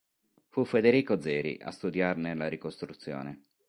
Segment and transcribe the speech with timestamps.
[0.47, 3.43] Fu Federico Zeri a studiarne la ricostruzione.